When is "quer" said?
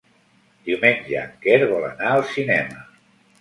1.43-1.59